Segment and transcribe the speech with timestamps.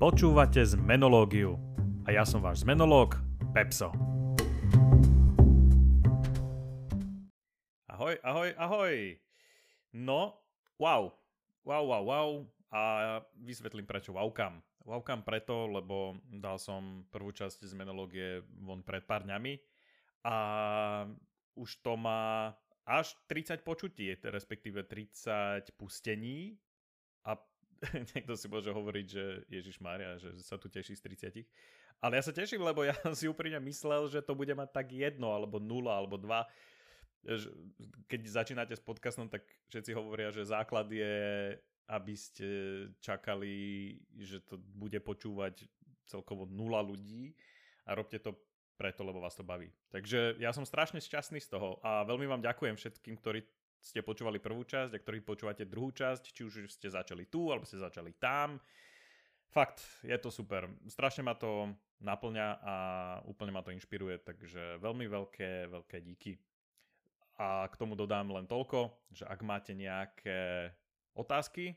[0.00, 1.60] Počúvate zmenológiu.
[2.08, 3.20] A ja som váš zmenológ,
[3.52, 3.92] Pepso.
[7.84, 9.20] Ahoj, ahoj, ahoj.
[9.92, 10.40] No,
[10.80, 11.12] wow.
[11.68, 12.28] Wow, wow, wow.
[12.72, 12.80] A
[13.44, 14.64] vysvetlím prečo wowkam.
[14.88, 19.60] Wowkam preto, lebo dal som prvú časť zmenológie von pred pár dňami
[20.24, 20.36] a
[21.60, 22.56] už to má
[22.88, 26.56] až 30 počutí, respektíve 30 pustení
[27.28, 27.36] a
[28.12, 31.02] niekto si môže hovoriť, že Ježiš Mária, že sa tu teší z
[31.44, 32.00] 30.
[32.00, 35.32] Ale ja sa teším, lebo ja si úprimne myslel, že to bude mať tak jedno,
[35.32, 36.48] alebo nula, alebo dva.
[38.08, 41.56] Keď začínate s podcastom, tak všetci hovoria, že základ je,
[41.92, 42.48] aby ste
[43.04, 45.68] čakali, že to bude počúvať
[46.08, 47.36] celkovo nula ľudí
[47.84, 48.32] a robte to
[48.80, 49.68] preto, lebo vás to baví.
[49.92, 53.44] Takže ja som strašne šťastný z toho a veľmi vám ďakujem všetkým, ktorí
[53.80, 57.64] ste počúvali prvú časť a ktorí počúvate druhú časť, či už ste začali tu, alebo
[57.64, 58.60] ste začali tam.
[59.50, 60.68] Fakt, je to super.
[60.86, 62.74] Strašne ma to naplňa a
[63.26, 66.38] úplne ma to inšpiruje, takže veľmi veľké, veľké díky.
[67.40, 70.70] A k tomu dodám len toľko, že ak máte nejaké
[71.16, 71.74] otázky,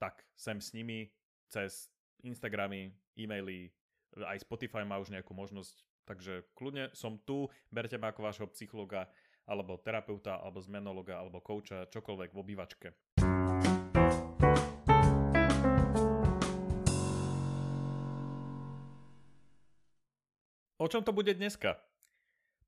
[0.00, 1.12] tak sem s nimi
[1.46, 1.92] cez
[2.24, 3.70] Instagramy, e-maily,
[4.16, 9.06] aj Spotify má už nejakú možnosť Takže kľudne som tu, berte ma ako vášho psychologa,
[9.46, 12.88] alebo terapeuta, alebo zmenologa, alebo kouča, čokoľvek v obývačke.
[20.82, 21.78] O čom to bude dneska?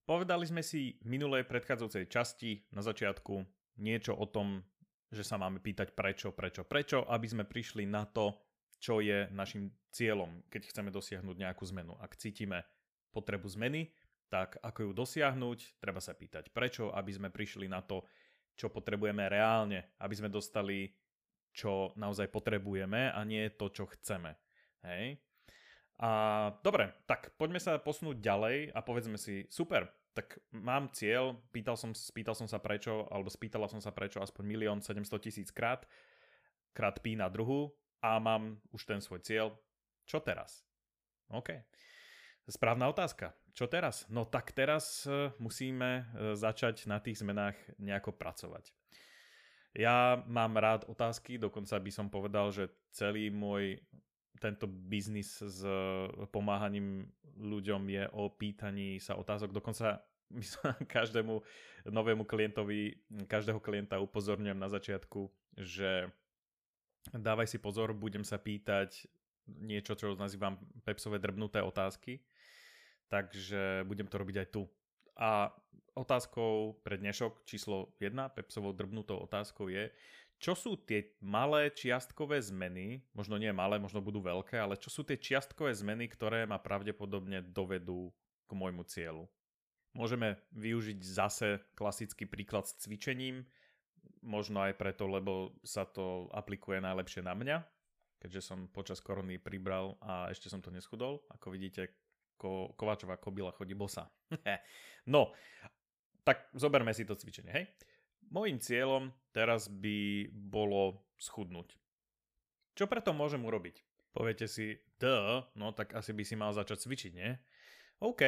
[0.06, 3.42] Povedali sme si minulej predchádzajúcej časti na začiatku
[3.83, 4.62] niečo o tom,
[5.11, 8.39] že sa máme pýtať prečo, prečo, prečo, aby sme prišli na to,
[8.78, 11.98] čo je našim cieľom, keď chceme dosiahnuť nejakú zmenu.
[11.98, 12.62] Ak cítime
[13.11, 13.91] potrebu zmeny,
[14.28, 18.03] tak ako ju dosiahnuť, treba sa pýtať prečo, aby sme prišli na to,
[18.55, 20.91] čo potrebujeme reálne, aby sme dostali,
[21.55, 24.34] čo naozaj potrebujeme a nie to, čo chceme.
[24.83, 25.19] Hej?
[26.02, 26.11] A
[26.62, 31.95] dobre, tak poďme sa posunúť ďalej a povedzme si, super, tak mám cieľ, pýtal som,
[31.95, 35.86] spýtal som sa prečo, alebo spýtala som sa prečo aspoň milión 700 tisíc krát,
[36.74, 39.55] krát pí na druhu a mám už ten svoj cieľ.
[40.07, 40.67] Čo teraz?
[41.30, 41.63] OK.
[42.46, 43.34] Správna otázka.
[43.54, 44.02] Čo teraz?
[44.10, 48.74] No tak teraz e, musíme e, začať na tých zmenách nejako pracovať.
[49.78, 53.78] Ja mám rád otázky, dokonca by som povedal, že celý môj
[54.42, 55.70] tento biznis s e,
[56.34, 57.06] pomáhaním
[57.38, 59.54] ľuďom je o pýtaní sa otázok.
[59.54, 60.02] Dokonca
[60.34, 61.38] my sa každému
[61.94, 65.30] novému klientovi, každého klienta upozorňujem na začiatku,
[65.62, 66.10] že
[67.14, 69.06] dávaj si pozor, budem sa pýtať
[69.46, 72.18] niečo, čo nazývam pepsové drbnuté otázky
[73.08, 74.62] takže budem to robiť aj tu.
[75.18, 75.52] A
[75.94, 79.90] otázkou pre dnešok číslo 1, Pepsovou drbnutou otázkou je,
[80.42, 85.06] čo sú tie malé čiastkové zmeny, možno nie malé, možno budú veľké, ale čo sú
[85.06, 88.10] tie čiastkové zmeny, ktoré ma pravdepodobne dovedú
[88.44, 89.30] k môjmu cieľu.
[89.94, 93.46] Môžeme využiť zase klasický príklad s cvičením,
[94.26, 97.56] možno aj preto, lebo sa to aplikuje najlepšie na mňa,
[98.18, 101.22] keďže som počas korony pribral a ešte som to neschudol.
[101.30, 101.94] Ako vidíte,
[102.36, 104.11] Ko, Kováčová kobila chodí bosa.
[105.14, 105.33] no,
[106.24, 107.64] tak zoberme si to cvičenie, hej?
[108.33, 111.77] Mojím cieľom teraz by bolo schudnúť.
[112.74, 113.84] Čo preto môžem urobiť?
[114.14, 117.30] Poviete si, duh, no tak asi by si mal začať cvičiť, nie?
[118.02, 118.22] OK,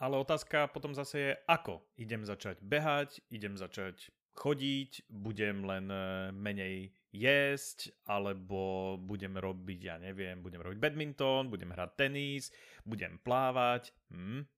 [0.00, 1.84] ale otázka potom zase je, ako?
[2.00, 4.08] Idem začať behať, idem začať
[4.40, 11.68] chodiť, budem len e, menej jesť, alebo budem robiť, ja neviem, budem robiť badminton, budem
[11.76, 12.48] hrať tenis,
[12.88, 13.92] budem plávať.
[14.08, 14.48] Hm?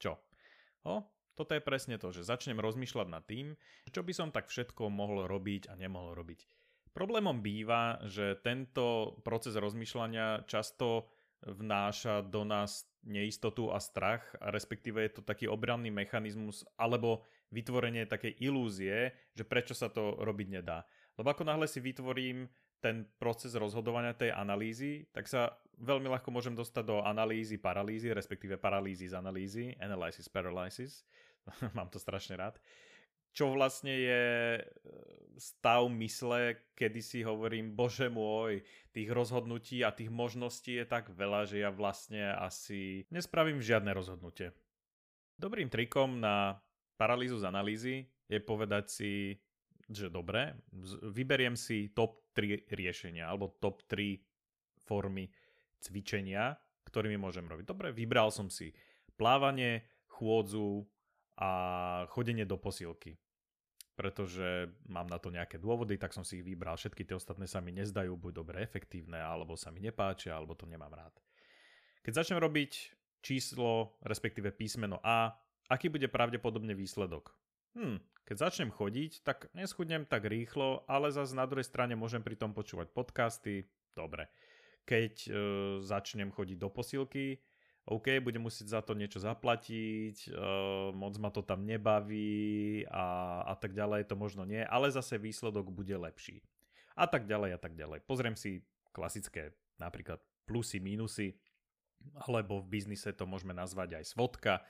[0.00, 0.16] Čo?
[0.88, 1.04] O,
[1.36, 3.52] toto je presne to, že začnem rozmýšľať nad tým,
[3.92, 6.48] čo by som tak všetko mohol robiť a nemohol robiť.
[6.96, 11.12] Problémom býva, že tento proces rozmýšľania často
[11.46, 18.04] vnáša do nás neistotu a strach, a respektíve je to taký obranný mechanizmus alebo vytvorenie
[18.04, 20.84] takej ilúzie, že prečo sa to robiť nedá.
[21.16, 22.46] Lebo ako náhle si vytvorím
[22.78, 28.54] ten proces rozhodovania tej analýzy, tak sa veľmi ľahko môžem dostať do analýzy paralýzy, respektíve
[28.54, 31.02] paralýzy z analýzy, analysis paralysis,
[31.76, 32.62] mám to strašne rád,
[33.34, 34.22] čo vlastne je
[34.58, 34.62] e,
[35.38, 38.62] stav mysle, kedy si hovorím, bože môj,
[38.94, 44.54] tých rozhodnutí a tých možností je tak veľa, že ja vlastne asi nespravím žiadne rozhodnutie.
[45.38, 46.58] Dobrým trikom na
[46.98, 47.94] paralýzu z analýzy
[48.26, 49.12] je povedať si,
[49.86, 50.58] že dobre,
[51.14, 54.20] vyberiem si top 3 riešenia alebo top 3
[54.84, 55.30] formy
[55.78, 57.64] cvičenia, ktorými môžem robiť.
[57.64, 58.74] Dobre, vybral som si
[59.16, 60.82] plávanie, chôdzu
[61.38, 61.50] a
[62.10, 63.14] chodenie do posilky.
[63.98, 66.78] pretože mám na to nejaké dôvody, tak som si ich vybral.
[66.78, 70.70] Všetky tie ostatné sa mi nezdajú buď dobre efektívne, alebo sa mi nepáčia, alebo to
[70.70, 71.10] nemám rád.
[72.06, 75.34] Keď začnem robiť číslo, respektíve písmeno A,
[75.68, 77.36] aký bude pravdepodobne výsledok?
[77.76, 82.34] Hm, keď začnem chodiť, tak neschudnem tak rýchlo, ale zase na druhej strane môžem pri
[82.34, 84.32] tom počúvať podcasty, dobre.
[84.88, 85.30] Keď e,
[85.84, 87.38] začnem chodiť do posilky,
[87.88, 93.54] OK, budem musieť za to niečo zaplatiť, uh, moc ma to tam nebaví a, a
[93.56, 96.44] tak ďalej, to možno nie, ale zase výsledok bude lepší.
[97.00, 98.04] A tak ďalej a tak ďalej.
[98.04, 98.60] Pozriem si
[98.92, 101.40] klasické napríklad plusy, mínusy,
[102.28, 104.60] alebo v biznise to môžeme nazvať aj svodka.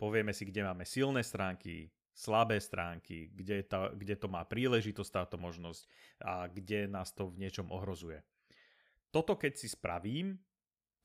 [0.00, 5.36] Povieme si, kde máme silné stránky, slabé stránky, kde, tá, kde to má príležitosť táto
[5.36, 5.84] možnosť
[6.24, 8.24] a kde nás to v niečom ohrozuje.
[9.12, 10.40] Toto keď si spravím,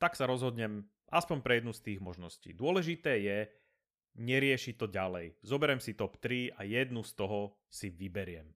[0.00, 2.56] tak sa rozhodnem aspoň pre jednu z tých možností.
[2.56, 3.38] Dôležité je
[4.16, 5.36] neriešiť to ďalej.
[5.44, 8.48] Zoberiem si top 3 a jednu z toho si vyberiem.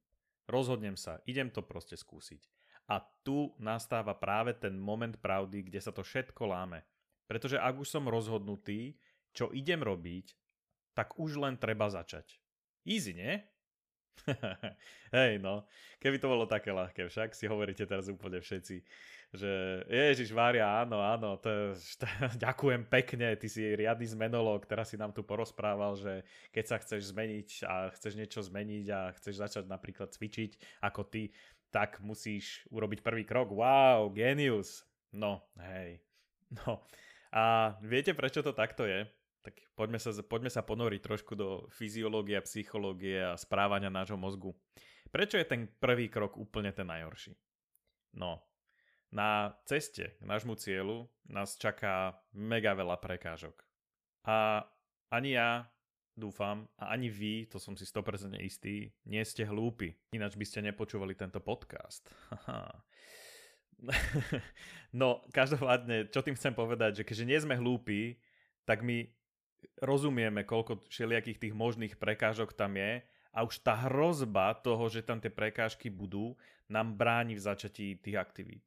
[0.49, 2.49] Rozhodnem sa, idem to proste skúsiť.
[2.91, 6.83] A tu nastáva práve ten moment pravdy, kde sa to všetko láme.
[7.31, 8.99] Pretože ak už som rozhodnutý,
[9.33, 10.27] čo idem robiť,
[10.95, 12.39] tak už len treba začať.
[12.85, 13.39] Easy, nie?
[15.17, 15.65] Hej, no.
[16.03, 18.85] Keby to bolo také ľahké, však si hovoríte teraz úplne všetci
[19.31, 22.07] že Ježiš Mária, áno, áno, to, to,
[22.45, 27.15] ďakujem pekne, ty si riadny zmenolog, teraz si nám tu porozprával, že keď sa chceš
[27.15, 31.31] zmeniť a chceš niečo zmeniť a chceš začať napríklad cvičiť ako ty,
[31.71, 33.55] tak musíš urobiť prvý krok.
[33.55, 34.83] Wow, genius.
[35.15, 36.03] No, hej.
[36.67, 36.83] No.
[37.31, 39.07] A viete, prečo to takto je?
[39.41, 44.53] Tak poďme sa, poďme sa ponoriť trošku do fyziológie psychológie a správania nášho mozgu.
[45.09, 47.35] Prečo je ten prvý krok úplne ten najhorší?
[48.15, 48.39] No,
[49.11, 53.65] na ceste k nášmu cieľu nás čaká mega veľa prekážok.
[54.29, 54.63] A
[55.11, 55.67] ani ja
[56.15, 59.97] dúfam, a ani vy, to som si 100% istý, nie ste hlúpi.
[60.15, 62.13] Ináč by ste nepočúvali tento podcast.
[65.01, 68.21] no, každopádne, čo tým chcem povedať, že keďže nie sme hlúpi,
[68.69, 69.09] tak my
[69.81, 75.23] rozumieme, koľko všelijakých tých možných prekážok tam je a už tá hrozba toho, že tam
[75.23, 76.35] tie prekážky budú,
[76.71, 78.67] nám bráni v začatí tých aktivít.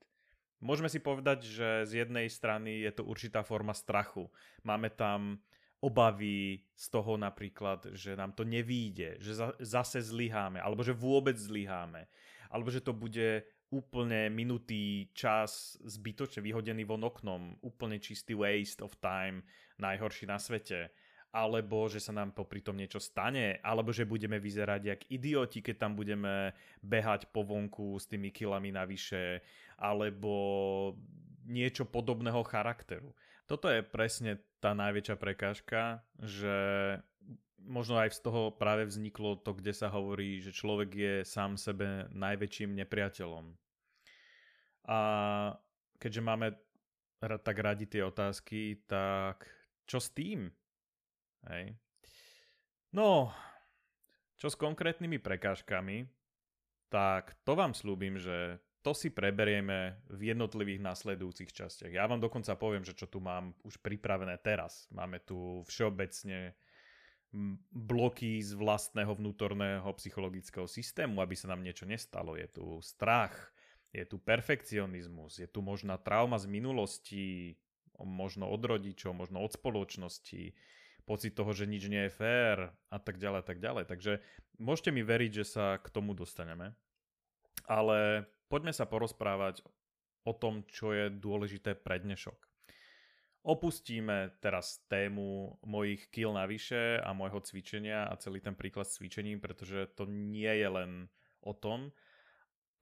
[0.64, 4.32] Môžeme si povedať, že z jednej strany je to určitá forma strachu.
[4.64, 5.44] Máme tam
[5.84, 12.08] obavy z toho napríklad, že nám to nevíde, že zase zlyháme, alebo že vôbec zlyháme,
[12.48, 13.44] alebo že to bude
[13.74, 19.42] úplne minutý čas zbytočne vyhodený von oknom, úplne čistý waste of time,
[19.82, 20.94] najhorší na svete
[21.34, 25.76] alebo že sa nám popri tom niečo stane, alebo že budeme vyzerať jak idioti, keď
[25.82, 26.54] tam budeme
[26.86, 29.42] behať po vonku s tými kilami navyše,
[29.82, 30.94] alebo
[31.50, 33.18] niečo podobného charakteru.
[33.50, 36.56] Toto je presne tá najväčšia prekážka, že
[37.66, 42.08] možno aj z toho práve vzniklo to, kde sa hovorí, že človek je sám sebe
[42.14, 43.63] najväčším nepriateľom.
[44.88, 45.00] A
[46.00, 46.58] keďže máme
[47.24, 49.48] tak radi tie otázky, tak
[49.88, 50.52] čo s tým?
[51.48, 51.76] Hej.
[52.92, 53.32] No,
[54.36, 56.04] čo s konkrétnymi prekážkami,
[56.92, 61.96] tak to vám slúbim, že to si preberieme v jednotlivých nasledujúcich častiach.
[61.96, 64.92] Ja vám dokonca poviem, že čo tu mám už pripravené teraz.
[64.92, 66.60] Máme tu všeobecne
[67.72, 72.36] bloky z vlastného vnútorného psychologického systému, aby sa nám niečo nestalo.
[72.36, 73.34] Je tu strach,
[73.94, 77.56] je tu perfekcionizmus, je tu možná trauma z minulosti,
[78.02, 80.58] možno od rodičov, možno od spoločnosti,
[81.06, 83.86] pocit toho, že nič nie je fér a tak ďalej a tak ďalej.
[83.86, 84.12] Takže
[84.58, 86.74] môžete mi veriť, že sa k tomu dostaneme.
[87.70, 89.62] Ale poďme sa porozprávať
[90.26, 92.36] o tom, čo je dôležité pre dnešok.
[93.44, 99.44] Opustíme teraz tému mojich kil navyše a môjho cvičenia a celý ten príklad s cvičením,
[99.44, 100.92] pretože to nie je len
[101.44, 101.92] o tom,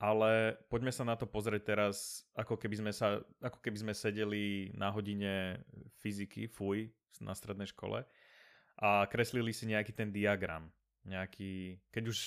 [0.01, 4.73] ale poďme sa na to pozrieť teraz, ako keby sme, sa, ako keby sme sedeli
[4.73, 5.61] na hodine
[6.01, 6.89] fyziky, fuj,
[7.21, 8.01] na strednej škole
[8.81, 10.65] a kreslili si nejaký ten diagram.
[11.05, 12.17] Nejaký, keď už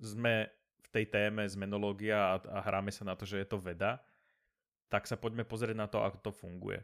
[0.00, 0.48] sme
[0.80, 4.00] v tej téme zmenológia a, a hráme sa na to, že je to veda,
[4.88, 6.80] tak sa poďme pozrieť na to, ako to funguje.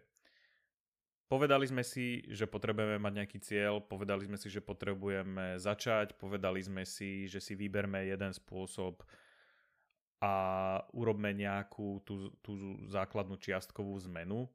[1.25, 6.61] Povedali sme si, že potrebujeme mať nejaký cieľ, povedali sme si, že potrebujeme začať, povedali
[6.61, 9.01] sme si, že si vyberme jeden spôsob
[10.23, 10.33] a
[10.95, 12.55] urobme nejakú tú, tú
[12.91, 14.47] základnú čiastkovú zmenu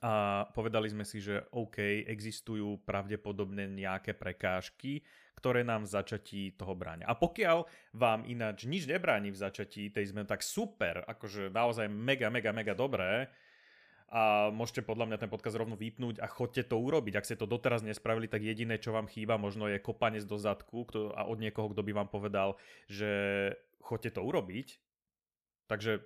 [0.00, 5.04] a povedali sme si, že OK, existujú pravdepodobne nejaké prekážky,
[5.36, 7.04] ktoré nám v začatí toho bráňa.
[7.04, 12.32] A pokiaľ vám ináč nič nebráni v začatí tej zmeny, tak super, akože naozaj mega,
[12.32, 13.28] mega, mega dobré.
[14.12, 17.16] a môžete podľa mňa ten podcast rovno vypnúť a chodte to urobiť.
[17.16, 20.84] Ak ste to doteraz nespravili, tak jediné, čo vám chýba, možno je kopanec do zadku
[21.16, 23.10] a od niekoho, kto by vám povedal, že
[23.82, 24.78] chodte to urobiť.
[25.66, 26.00] Takže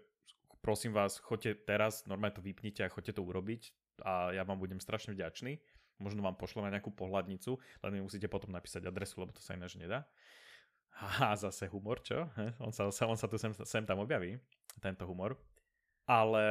[0.64, 3.70] prosím vás, chodte teraz, normálne to vypnite a chodte to urobiť
[4.02, 5.60] a ja vám budem strašne vďačný.
[5.96, 9.56] Možno vám pošlem aj nejakú pohľadnicu, len mi musíte potom napísať adresu, lebo to sa
[9.56, 10.04] ináč nedá.
[10.96, 12.28] Haha, zase humor, čo?
[12.60, 14.36] On sa, on sa tu sem, sem tam objaví,
[14.80, 15.36] tento humor.
[16.08, 16.44] Ale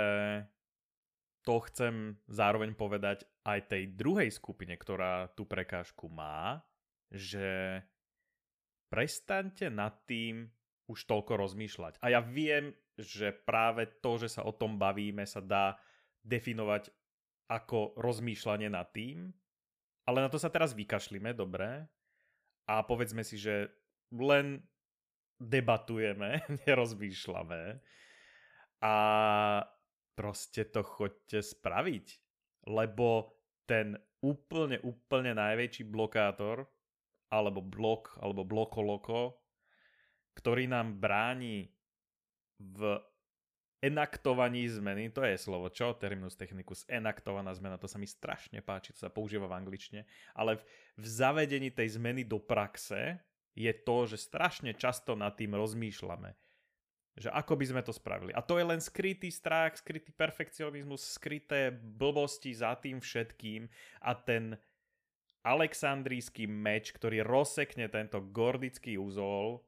[1.46, 6.65] to chcem zároveň povedať aj tej druhej skupine, ktorá tú prekážku má,
[7.13, 7.82] že
[8.89, 10.50] prestaňte nad tým
[10.86, 11.98] už toľko rozmýšľať.
[12.01, 15.75] A ja viem, že práve to, že sa o tom bavíme, sa dá
[16.22, 16.94] definovať
[17.50, 19.30] ako rozmýšľanie nad tým,
[20.06, 21.89] ale na to sa teraz vykašlíme, dobre?
[22.70, 23.70] A povedzme si, že
[24.13, 24.62] len
[25.42, 27.82] debatujeme, nerozmýšľame.
[28.86, 28.96] A
[30.13, 32.08] proste to choďte spraviť.
[32.70, 36.65] Lebo ten úplne, úplne najväčší blokátor,
[37.30, 39.38] alebo blok, alebo blokoloko,
[40.36, 41.72] ktorý nám bráni
[42.60, 43.00] v
[43.84, 45.94] enaktovaní zmeny, to je slovo, čo?
[45.94, 50.01] Terminus technicus, enaktovaná zmena, to sa mi strašne páči, to sa používa v angličtine,
[50.34, 50.62] ale v,
[51.00, 53.22] v zavedení tej zmeny do praxe
[53.54, 56.34] je to, že strašne často nad tým rozmýšľame.
[57.15, 58.36] Že ako by sme to spravili.
[58.36, 63.72] A to je len skrytý strach, skrytý perfekcionizmus, skryté blbosti za tým všetkým
[64.04, 64.60] a ten
[65.46, 69.63] aleksandrijský meč, ktorý rozsekne tento gordický úzol,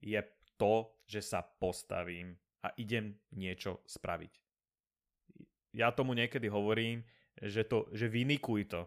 [0.00, 0.20] je
[0.56, 4.32] to, že sa postavím a idem niečo spraviť.
[5.76, 7.06] Ja tomu niekedy hovorím,
[7.40, 8.82] že, to, že vynikuj to,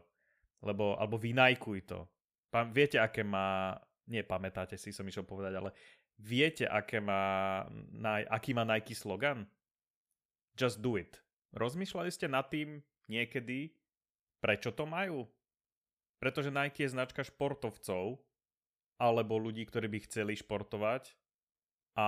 [0.62, 2.05] lebo, alebo vynajkuj to.
[2.53, 3.74] Pán, viete, aké má,
[4.05, 5.72] nie pamätáte si, som išiel povedať, ale
[6.22, 7.65] Viete, aké má,
[8.29, 9.50] aký má Nike slogan?
[10.53, 11.17] Just do it.
[11.58, 13.74] Rozmýšľali ste nad tým niekedy,
[14.38, 15.25] prečo to majú?
[16.22, 18.22] Pretože Nike je značka športovcov,
[19.03, 21.12] alebo ľudí, ktorí by chceli športovať
[22.00, 22.07] a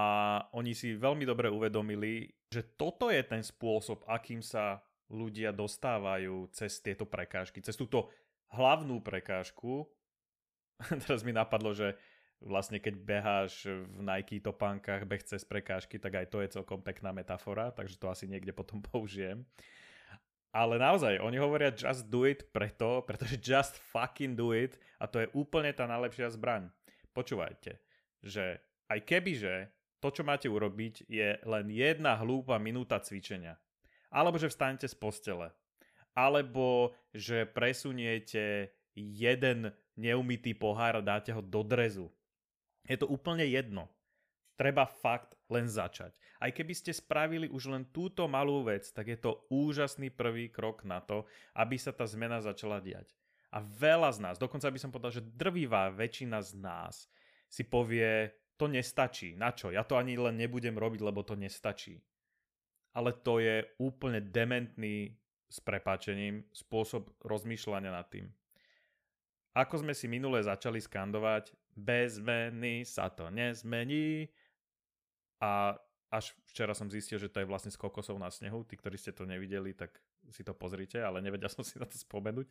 [0.55, 4.79] oni si veľmi dobre uvedomili, že toto je ten spôsob, akým sa
[5.11, 8.09] ľudia dostávajú cez tieto prekážky, cez túto
[8.55, 9.85] hlavnú prekážku.
[11.05, 11.93] Teraz mi napadlo, že
[12.41, 17.13] vlastne keď beháš v Nike topánkach, beh cez prekážky, tak aj to je celkom pekná
[17.13, 19.45] metafora, takže to asi niekde potom použijem.
[20.55, 25.21] Ale naozaj, oni hovoria just do it preto, pretože just fucking do it a to
[25.21, 26.71] je úplne tá najlepšia zbraň.
[27.15, 27.79] Počúvajte,
[28.19, 28.59] že
[28.91, 29.71] aj kebyže
[30.03, 33.55] to, čo máte urobiť, je len jedna hlúpa minúta cvičenia.
[34.11, 35.49] Alebo že vstanete z postele.
[36.11, 42.11] Alebo že presuniete jeden neumytý pohár a dáte ho do drezu.
[42.85, 43.89] Je to úplne jedno.
[44.55, 46.15] Treba fakt len začať.
[46.39, 50.87] Aj keby ste spravili už len túto malú vec, tak je to úžasný prvý krok
[50.87, 53.11] na to, aby sa tá zmena začala diať.
[53.55, 57.07] A veľa z nás, dokonca by som povedal, že drvivá väčšina z nás
[57.47, 59.35] si povie, to nestačí.
[59.35, 59.71] Na čo?
[59.71, 62.03] Ja to ani len nebudem robiť, lebo to nestačí.
[62.95, 65.15] Ale to je úplne dementný
[65.47, 68.27] s prepáčením spôsob rozmýšľania nad tým.
[69.55, 74.27] Ako sme si minule začali skandovať, bez zmeny sa to nezmení.
[75.39, 75.75] A
[76.11, 78.63] až včera som zistil, že to je vlastne z kokosov na snehu.
[78.67, 79.95] Tí, ktorí ste to nevideli, tak
[80.31, 82.47] si to pozrite, ale nevedel som si na to spomenúť,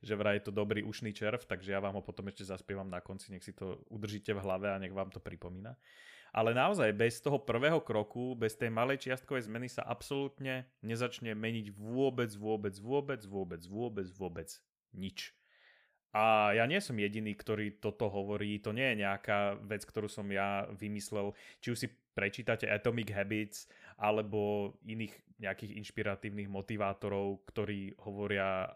[0.00, 3.02] že vraj je to dobrý ušný červ, takže ja vám ho potom ešte zaspievam na
[3.02, 5.76] konci, nech si to udržíte v hlave a nech vám to pripomína.
[6.28, 11.72] Ale naozaj, bez toho prvého kroku, bez tej malej čiastkovej zmeny sa absolútne nezačne meniť
[11.72, 14.48] vôbec, vôbec, vôbec, vôbec, vôbec, vôbec
[14.92, 15.32] nič.
[16.12, 20.24] A ja nie som jediný, ktorý toto hovorí, to nie je nejaká vec, ktorú som
[20.32, 21.36] ja vymyslel.
[21.60, 25.12] Či už si prečítate Atomic Habits alebo iných
[25.42, 28.70] nejakých inšpiratívnych motivátorov, ktorí hovoria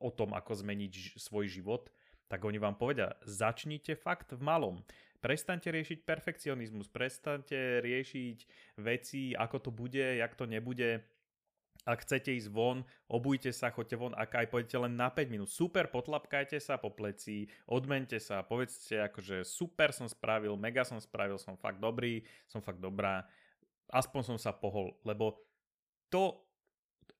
[0.00, 1.88] o tom, ako zmeniť svoj život,
[2.28, 4.80] tak oni vám povedia, začnite fakt v malom.
[5.20, 8.38] Prestaňte riešiť perfekcionizmus, prestaňte riešiť
[8.82, 11.04] veci, ako to bude, jak to nebude
[11.82, 15.50] ak chcete ísť von, obujte sa, choďte von, ak aj pôjdete len na 5 minút.
[15.50, 21.42] Super, potlapkajte sa po pleci, odmente sa, povedzte akože super som spravil, mega som spravil,
[21.42, 23.26] som fakt dobrý, som fakt dobrá,
[23.90, 25.40] aspoň som sa pohol, lebo
[26.12, 26.38] to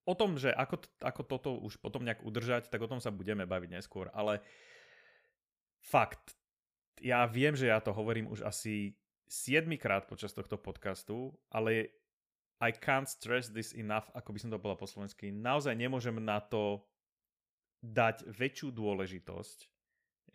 [0.07, 3.47] o tom, že ako, ako toto už potom nejak udržať, tak o tom sa budeme
[3.47, 4.42] baviť neskôr, ale
[5.83, 6.35] fakt,
[7.02, 8.95] ja viem, že ja to hovorím už asi
[9.26, 11.88] 7 krát počas tohto podcastu, ale
[12.62, 15.35] i can't stress this enough, ako by som to bola po slovensky.
[15.35, 16.87] Naozaj nemôžem na to
[17.83, 19.59] dať väčšiu dôležitosť,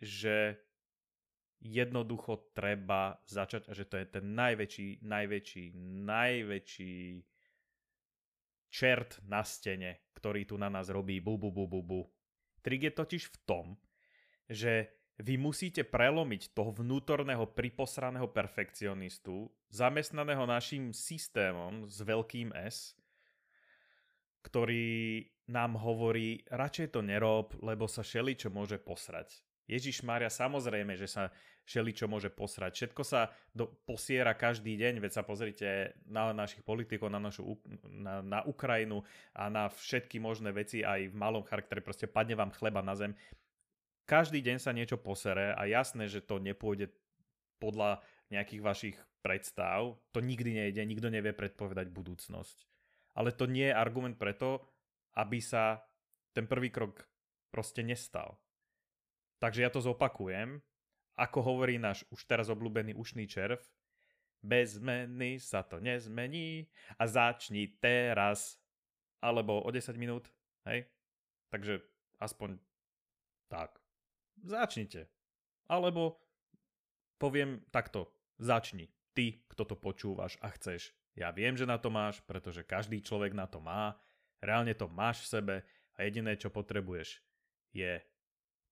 [0.04, 0.60] že
[1.58, 5.64] jednoducho treba začať a že to je ten najväčší, najväčší,
[6.06, 6.98] najväčší
[8.68, 12.00] čert na stene, ktorý tu na nás robí bu bu bu bu bu.
[12.62, 13.66] Trik je totiž v tom,
[14.46, 22.94] že vy musíte prelomiť toho vnútorného priposraného perfekcionistu, zamestnaného našim systémom s veľkým S,
[24.46, 29.47] ktorý nám hovorí, radšej to nerob, lebo sa šeli čo môže posrať.
[29.68, 31.28] Ježiš Mária, samozrejme, že sa
[31.68, 32.72] šeli čo môže posrať.
[32.72, 38.24] Všetko sa do, posiera každý deň, veď sa pozrite na našich politikov, na našu na,
[38.24, 39.04] na Ukrajinu
[39.36, 43.12] a na všetky možné veci aj v malom charaktere, proste padne vám chleba na zem.
[44.08, 46.88] Každý deň sa niečo posere a jasné, že to nepôjde
[47.60, 48.00] podľa
[48.32, 50.00] nejakých vašich predstav.
[50.16, 52.64] To nikdy nejde, nikto nevie predpovedať budúcnosť.
[53.20, 54.64] Ale to nie je argument preto,
[55.20, 55.84] aby sa
[56.32, 57.04] ten prvý krok
[57.52, 58.40] proste nestal.
[59.38, 60.58] Takže ja to zopakujem.
[61.18, 63.58] Ako hovorí náš už teraz obľúbený ušný červ,
[64.38, 68.54] bez zmeny sa to nezmení a začni teraz
[69.18, 70.30] alebo o 10 minút,
[70.62, 70.86] hej?
[71.50, 71.82] Takže
[72.22, 72.54] aspoň
[73.50, 73.82] tak
[74.46, 75.10] začnite.
[75.66, 76.22] Alebo
[77.18, 78.06] poviem takto,
[78.38, 78.86] začni.
[79.10, 80.94] Ty, kto to počúvaš a chceš.
[81.18, 83.98] Ja viem, že na to máš, pretože každý človek na to má.
[84.38, 85.54] Reálne to máš v sebe
[85.98, 87.18] a jediné, čo potrebuješ,
[87.74, 87.98] je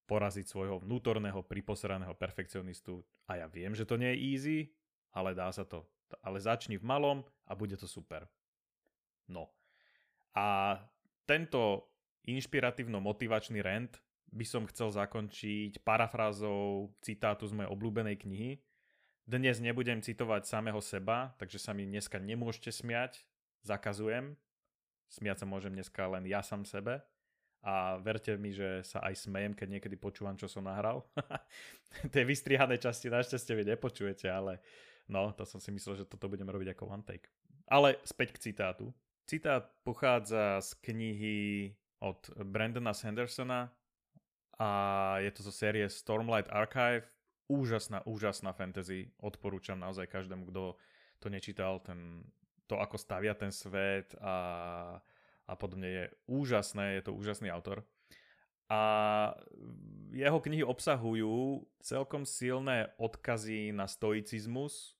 [0.06, 3.02] poraziť svojho vnútorného priposeraného perfekcionistu.
[3.26, 4.58] A ja viem, že to nie je easy,
[5.10, 5.82] ale dá sa to.
[6.22, 8.30] Ale začni v malom a bude to super.
[9.26, 9.50] No.
[10.38, 10.78] A
[11.26, 11.90] tento
[12.30, 13.98] inšpiratívno-motivačný rent
[14.30, 18.50] by som chcel zakončiť parafrázou citátu z mojej obľúbenej knihy.
[19.26, 23.26] Dnes nebudem citovať samého seba, takže sa mi dneska nemôžete smiať,
[23.66, 24.38] zakazujem.
[25.10, 27.02] Smiať sa môžem dneska len ja sám sebe.
[27.62, 31.02] A verte mi, že sa aj smejem, keď niekedy počúvam, čo som nahral.
[32.12, 34.62] Tie vystrihané časti našťastie vy nepočujete, ale
[35.10, 37.26] no, to som si myslel, že toto budeme robiť ako one take.
[37.66, 38.94] Ale späť k citátu.
[39.26, 41.38] Citát pochádza z knihy
[41.98, 43.74] od Brandona Sandersona
[44.56, 44.70] a
[45.18, 47.10] je to zo série Stormlight Archive.
[47.50, 49.10] Úžasná, úžasná fantasy.
[49.18, 50.78] Odporúčam naozaj každému, kto
[51.18, 52.22] to nečítal, ten,
[52.66, 54.98] to ako stavia ten svet a,
[55.46, 57.86] a podobne je úžasné, je to úžasný autor.
[58.66, 58.80] A
[60.10, 64.98] jeho knihy obsahujú celkom silné odkazy na stoicizmus,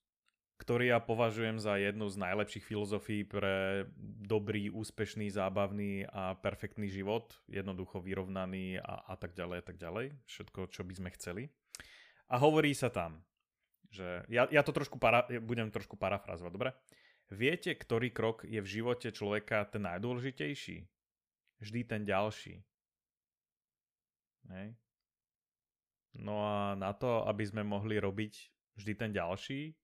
[0.57, 3.85] ktorý ja považujem za jednu z najlepších filozofií pre
[4.25, 10.17] dobrý, úspešný, zábavný a perfektný život, jednoducho vyrovnaný a, a tak ďalej a tak ďalej,
[10.25, 11.43] všetko, čo by sme chceli.
[12.31, 13.21] A hovorí sa tam,
[13.93, 16.71] že ja, ja to trošku para, budem trošku parafrazovať, dobre?
[17.27, 20.87] Viete, ktorý krok je v živote človeka ten najdôležitejší?
[21.59, 22.63] Vždy ten ďalší.
[24.47, 24.71] Nej?
[26.15, 28.33] No a na to, aby sme mohli robiť
[28.79, 29.75] vždy ten ďalší,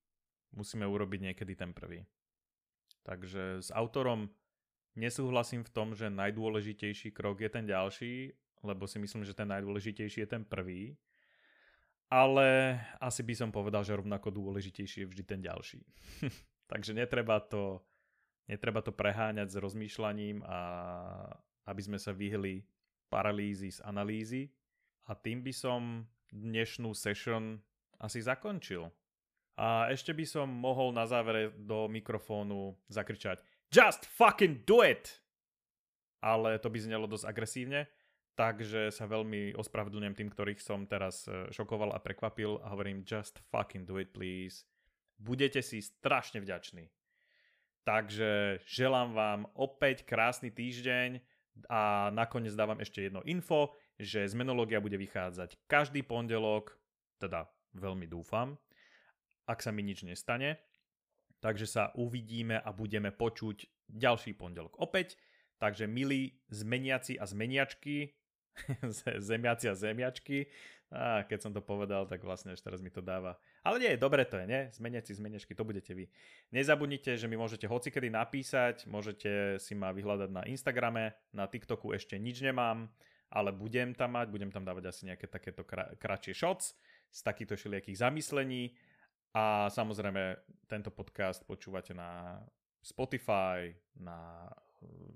[0.55, 2.07] musíme urobiť niekedy ten prvý.
[3.03, 4.31] Takže s autorom
[4.95, 8.31] nesúhlasím v tom, že najdôležitejší krok je ten ďalší,
[8.63, 10.95] lebo si myslím, že ten najdôležitejší je ten prvý.
[12.07, 15.83] Ale asi by som povedal, že rovnako dôležitejší je vždy ten ďalší.
[16.73, 17.85] Takže netreba to,
[18.49, 20.59] netreba to preháňať s rozmýšľaním a
[21.69, 22.65] aby sme sa vyhli
[23.13, 24.49] paralýzy z analýzy.
[25.05, 27.61] A tým by som dnešnú session
[28.01, 28.89] asi zakončil.
[29.53, 33.37] A ešte by som mohol na závere do mikrofónu zakričať
[33.69, 35.21] Just fucking do it!
[36.25, 37.85] Ale to by znelo dosť agresívne,
[38.33, 43.43] takže sa veľmi ospravedlňujem tým, ktorých som teraz e, šokoval a prekvapil a hovorím just
[43.53, 44.65] fucking do it please.
[45.19, 46.89] Budete si strašne vďační.
[47.83, 51.19] Takže želám vám opäť krásny týždeň
[51.67, 56.79] a nakoniec dávam ešte jedno info, že Zmenológia bude vychádzať každý pondelok,
[57.19, 58.55] teda veľmi dúfam,
[59.45, 60.63] ak sa mi nič nestane.
[61.43, 65.19] Takže sa uvidíme a budeme počuť ďalší pondelok opäť.
[65.59, 68.15] Takže milí zmeniaci a zmeniačky,
[69.27, 70.47] zemiaci a zemiačky,
[70.93, 73.35] a keď som to povedal, tak vlastne ešte teraz mi to dáva.
[73.63, 74.61] Ale nie, dobre to je, nie?
[74.75, 76.11] Zmeniaci, zmeniačky, to budete vy.
[76.51, 82.19] Nezabudnite, že mi môžete hocikedy napísať, môžete si ma vyhľadať na Instagrame, na TikToku ešte
[82.19, 82.91] nič nemám,
[83.31, 85.63] ale budem tam mať, budem tam dávať asi nejaké takéto
[85.95, 86.75] kratšie shots
[87.07, 88.75] z takýchto všelijakých zamyslení
[89.33, 90.37] a samozrejme,
[90.69, 92.37] tento podcast počúvate na
[92.83, 94.45] Spotify, na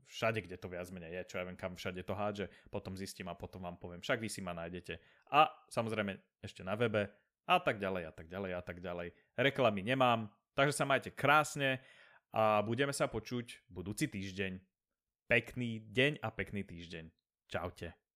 [0.08, 3.28] všade, kde to viac menej je, čo ja viem, kam všade to hádže, potom zistím
[3.28, 4.98] a potom vám poviem, však vy si ma nájdete.
[5.36, 7.12] A samozrejme ešte na webe
[7.48, 9.16] a tak ďalej a tak ďalej a tak ďalej.
[9.40, 11.80] Reklamy nemám, takže sa majte krásne
[12.36, 14.60] a budeme sa počuť budúci týždeň.
[15.28, 17.08] Pekný deň a pekný týždeň.
[17.48, 18.07] Čaute.